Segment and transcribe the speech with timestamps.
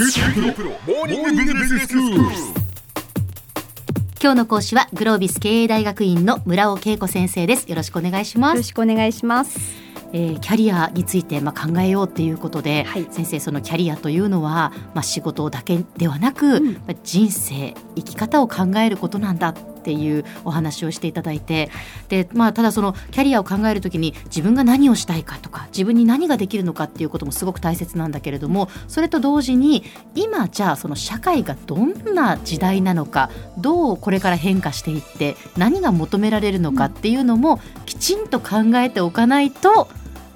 [0.00, 0.06] 今
[4.20, 7.68] 日の講師はグロービス経営大学院の村尾恵子先生です。
[7.68, 8.54] よろしくお願いします。
[8.54, 9.58] よろしくお願いします。
[10.12, 13.08] えーキャリアについてまあ考えようっていうことで、はい。
[13.10, 16.74] 先生そのキャリアというのはまあ仕事だけではなく、うん。
[16.74, 19.52] まあ人生生き方を考えることなんだ
[19.88, 21.70] っていうお話をしていただいて
[22.10, 29.84] でまあただそのキャリアを考えるときに自分が何をしたいかとか自分に何ができるのかっていうこともすごく大切なんだけれどもそれと同時に
[30.14, 39.88] 今じゃあその社会がどんな時代なのかどうこれから変化していって何が求められるのかっていうのもきちんと考えておかないと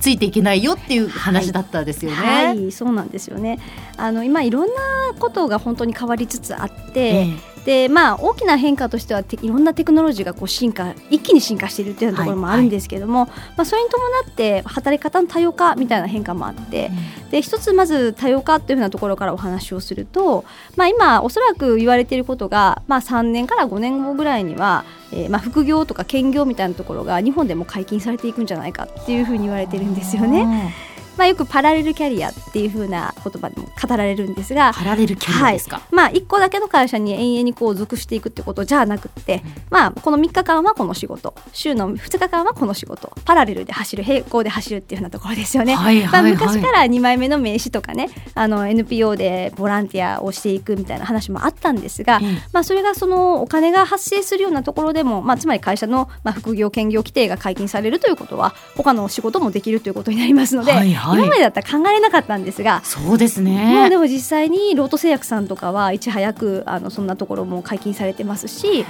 [0.00, 2.16] ついていけないよっていう話だったんですよね。
[2.16, 3.58] はい、そうなんですよね。
[3.96, 4.74] あの今いろんな
[5.18, 16.90] ことが本当に変わりつつあって、ええでまあ大きな変化としてはていろんなテクノロジーがこう進化一気に進化しているっていうところもあるんですけれども、まあそれに伴って働き方の多様化みたいな変化もあって、
[17.30, 20.44] で一つまず多様化っていうふうなところからお話をすると、
[20.76, 30.74] まあ、今おそらく言われていることが、まあ、3年から5年後ぐらいには、えーまあ、副業とか兼業みたいなところが日本でも解禁されていくんじゃないかっていうふうに言われてるんですよね。
[31.20, 35.82] まあ、よくパラレルキャリアっていうふうな言葉でも語られるんですが、パラレルキャリアですか？
[35.90, 41.34] まあ、1個だけの会社に延々にこう属していくってことじゃなくって、まあ、この3日間はこの仕事。
[41.52, 43.12] 週の2日間はこの仕事。
[43.26, 45.74] パラレルで走る並行で走るっていうふうなところですよね。
[45.74, 46.32] はいまあ、はい。
[46.32, 62.80] はい昔から2枚目の名刺とかねあの NPO でボランティアをしていくみたいな話もあったんですが、ええまあ、それがそのお金が発生するようなところでも、まあ、つまり会社の、まあ、副業兼業規定が解禁されるということは他の仕事もできるということになりますので、はいはい今までだったら考えれなかったんですが。
[62.84, 63.96] そうですもうねで。
[63.98, 68.84] も実際にロート製薬さんとかはいち早くあのそんなところも解禁されてますし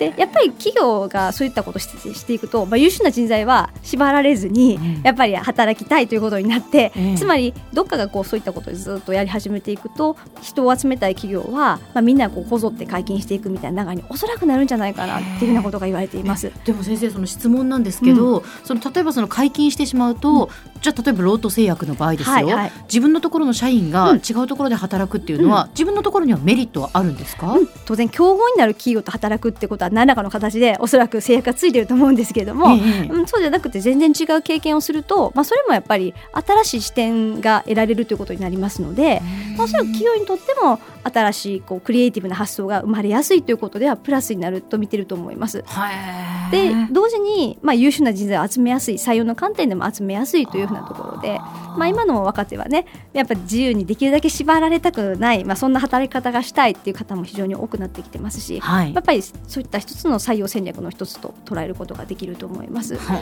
[0.00, 5.02] でやっぱり企業がそういったことをしてしていくと、まあ、優秀な人材は縛られずに、うん。
[5.02, 16.50] やっぱり働きたいということになって、ええつまりどっかがこうそういったことをずっとやり始めていくと人を集めたい企業は、まあ、みんなこうこぞって解禁していくみたいな流れにおそらくなるんじゃないかなっていうふうなことが言われています。
[16.64, 20.48] でも先生その質問なんですけど、その例えばその解禁してしまうと、
[20.80, 22.72] じゃあ例えばロート製薬の場合ですよ、はいはい。
[22.84, 24.20] 自分のところの社員がうん。
[24.30, 27.68] 違うところで働くっていうのは、自分のところにはメリットはあるんですか、うん。
[27.84, 39.20] 当然競合になる企業と働くってことは何らかの形でおそらく制約がついてると思うんですけれども、ええうん、そうじゃなくて全然違う経験をすると、まあ、それもやっぱり新しい視点が得られるということになりますので、
[39.56, 45.62] まあ、おそらく企業にとっても新しいこうクリエイティブな発想が生まれやすいということではプラスになると見てると思います。
[45.66, 46.50] はい。
[46.50, 51.38] で同時に、まあ、優秀な人材を集めやすい採用の観点でも集めやすいというふうなところで
[51.76, 58.94] まあ、今の若手はねやっぱり自由にできるだけ縛られたくない、まあ、そんな働き方がしたいっていう方も非常に多くなってきてますし、はい。
[58.94, 62.96] やっぱりそういった一つの採用戦略の一つと捉えることができると思います。
[62.96, 63.14] は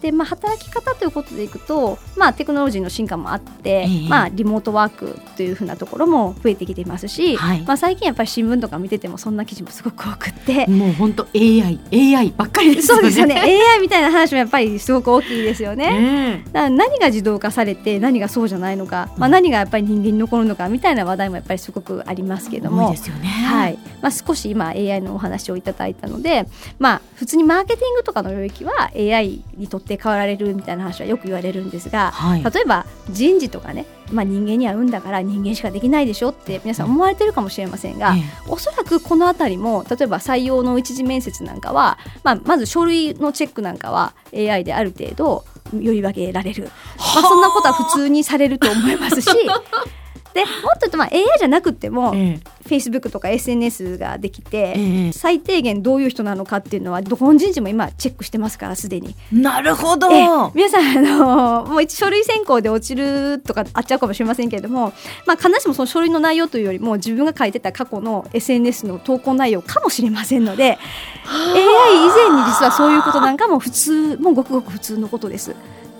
[0.00, 4.08] で、まあ、働き方ということでいくと、まあ、テクノロジーの進化もあって、ええ。
[4.08, 10.70] まあ、リモートワークというふうなところも増えてきていますし、はいまあ、最近やっぱり新聞とか見ててもそんな記事もすごく多くってあ。
[10.70, 13.02] もう本当 AI AI ばっかりですよね。
[13.02, 16.44] そうですよね AI みたいな話もやっぱりすごく大きいですよね。
[16.52, 22.88] 何が自動化されて何がそうじゃないのか、まあ、何がやっぱり人間に残るのかみたいな話題もやっぱりすごくありますけえども。
[22.88, 23.28] 多いですよね。
[23.28, 26.46] はいまあ、少し今 AI のお話をいただいたので、
[26.78, 45.44] まあ、普通にマーケティングとかの領域は AI にとって変わられるみたいな話はよく言われるんですが、はい例えば人事とかね、まあ、人間には運だから人間しかできないでしょって皆さん思われてるかもしれませんが、ええおそらくこの辺りも例えば採用の一次面接なんかは、まあ、まず書類のチェックなんかは AI である程度
[45.78, 46.70] より分けられる、ま
[47.04, 49.28] あ、そんなことは普通にされると思いますし
[50.34, 59.14] でもっと言うとまあ AI じゃなくても、え Facebook とか SNS ができて、ええ最低限どういう人なのかっていうのはどこの人事も今チェックしてますからすでに。
[59.32, 60.10] なるほど。
[60.10, 64.92] ええ皆さんあのもう一書類選考で落ちるとかあっちゃうかもしれませんけれども、
[65.26, 70.78] まあ、必ずしもその書類の内容というよりも自分が書いてた過去の SNS の投稿内容かもしれませんので
[71.26, 75.54] AI 以前に実はそういうことなんかも普通もうごくごく普通のことです。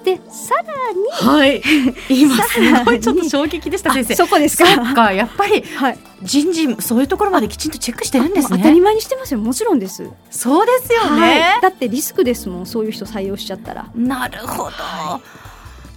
[0.05, 1.63] でさらにはい。
[2.09, 4.15] 今すごいちょっとさ衝撃でした先生。
[4.15, 4.57] あそこです
[4.95, 5.13] か？
[5.13, 8.81] やっぱりはい、人事そういうところまできちんとチェックしてるんです当たりね。
[8.81, 10.09] 前にしてますよもちろんです。
[10.31, 11.21] そうですよね。
[11.21, 13.87] はい、だってリスクですもんそういう人採用しちゃったら。
[13.95, 14.71] なるほど。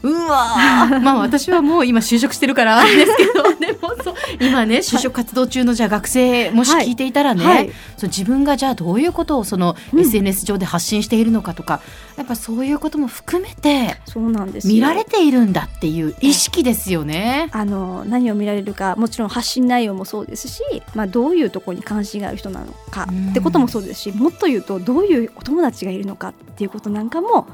[0.06, 1.00] うわー。
[1.02, 3.44] まあ私はもう今就職してるからですけど。
[3.60, 7.72] でもそう今ね就職活動中のじゃあ学生もし聞いていたらね、はい。
[7.98, 10.00] そう自分がじゃあどういうことをそのうん。
[10.06, 11.82] SNS 上で発信しているのかとか、
[12.18, 14.74] やっぱそういうことも含めてそうなんですよ。
[14.74, 17.50] 見られているんだっていう意識ですよね。
[17.52, 20.62] あの何を見られるかもちろん発信内容もそうですし、
[20.94, 23.30] まあ、どういうところに関心がある人なのかうん。
[23.30, 27.48] ってこともそうですしもっと言うとどういうお友達がいるのかっていうことなんかも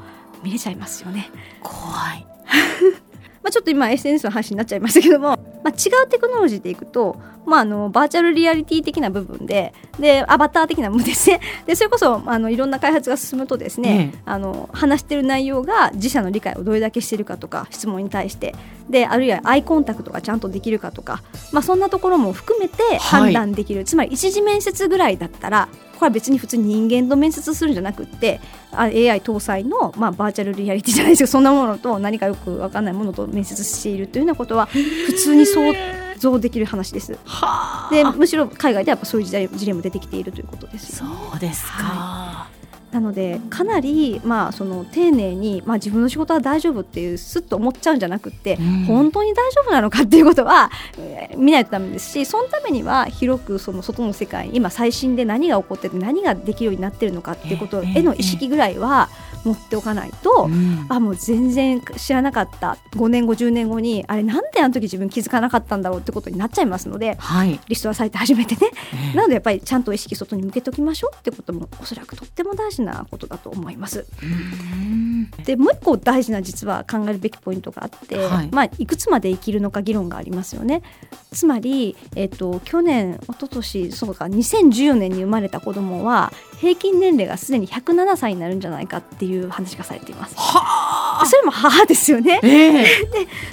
[0.44, 1.30] 見れちゃいますよね。
[1.62, 2.31] 怖い。
[3.44, 5.30] まあ、ちょっと今 SNS の話になっちゃいましたけども、
[5.64, 11.40] まあ、違うテクノロジーでいくと、まあ、あのバーチャルリアリティ的な部分ででアバター的な部分ですね。
[11.66, 18.54] でそれこそあのいろんな開発が進むとですね、あの話してる内容が自社の理解をどれだけしてるかとか質問に対して
[18.90, 25.68] であるいはアイコンタクトがちゃんとできるかとか、まあ、そんなところも含めて判断できる、はい、つまり一次面接ぐらいだったら
[26.02, 35.62] これは別に普通に人間と面接するんじゃなくて AI 搭載の、まあ、バーチャルリアリティじゃないですけどそんなものと何かよく分かんないものと面接しているというようなことは普通に想
[36.18, 37.20] 像できる話です。
[37.92, 42.61] でむしろ海外ではやっぱそういう事例も出てきているということです、ね、そうですか、はい
[42.92, 59.10] なのでかなり、まあ、その丁寧に、まあ、自分の仕事は大丈夫っていうすっと思っちゃうんじゃなくて、うん、本当に大丈夫なのかっていうことは、えー、見ないとだめですしそのためには広くその外の世界今最新で何が起こってて何ができるようになってるのかっていうことへの意識ぐらいは
[59.44, 62.78] 持っておかないと、えーえー、あもう全然知らなかった。
[62.92, 68.72] 5年後10年後にあれなんであの時自分気づかなかったんだろうってことになっちゃいますので、はい、リストアサイト始めてね、
[69.16, 74.06] なのでやっぱりちゃんと意識外に向けておきましょうってこともおそらくとっても大事なことだと思います。
[75.46, 78.50] でもう一個大事な実は考えるべきポイントがあって、はい。
[78.52, 80.82] まあ、いくつまで生きるのか議論がありますよね。
[81.32, 90.36] つまり、えっと、去年一昨年そうか2014年に生まれた子どもは平均年齢がすでに107歳になるんじゃないかっていう話がされています。
[90.38, 92.40] はそれも母ですよね。
[92.44, 92.84] えー、で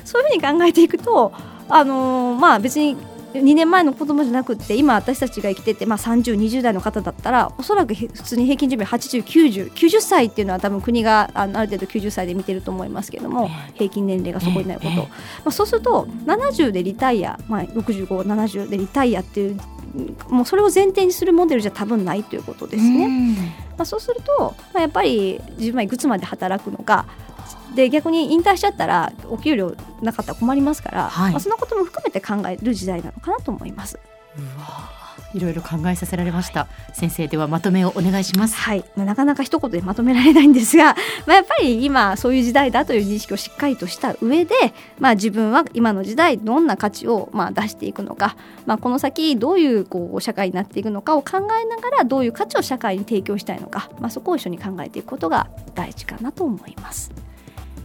[0.04, 1.32] そういうふうに考えていくと
[1.69, 2.96] あのー、まあ別に
[3.34, 15.08] 2年前の子供じゃなくて今私たちが生きてて、まあ、3020代の方だったらおそらく普通に平均寿命809090 90歳っていうのは多分国があのある程度90歳で見てると思いますけども平均年齢がそこになること、ま
[15.46, 19.60] あ、そうすると70でリタイア、まあ、6570でリタイアっていう
[20.28, 23.08] もうそれを前提にするモデルじゃ多分ないということですね。
[23.78, 27.06] まあ、そうすると、まあ、やっぱり自分はいくつまで働くのか
[27.75, 33.99] で逆に引退しちゃったらお給料なかったら困りますから、はい、まあ、そのことも含めて考える時代なのかなと思います。
[34.37, 34.99] うわ
[35.35, 38.56] いろいろ考えさせられました、はい、先生ではまとめをお願いします。
[38.56, 40.95] はい、まあ、なかなか一言でまとめられないんですが、
[41.27, 44.55] まあ、やっぱり今そういう時代だという認識をしっかりとした上で、
[44.99, 48.37] まあ、自分は今の時代どんな価値をまあ出していくのか、
[48.67, 57.27] まあ、この先どういうこう社会になっていくのかを考えながらどういう価値を社会に提供したいのか、まあ、そこを一緒に考えていくことが大事かなと思います。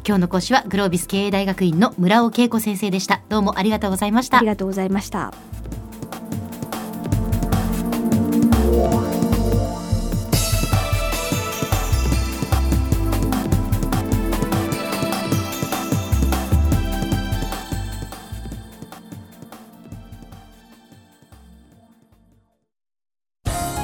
[0.05, 3.21] 今日の講師はグロービス経営大学院の村尾恵子先生でした。
[3.29, 4.37] どうもありがとうございました。
[4.37, 5.33] ありがとうございました。